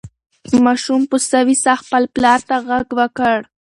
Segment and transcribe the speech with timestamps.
[0.65, 3.37] ماشوم په سوې ساه خپل پلار ته غږ وکړ.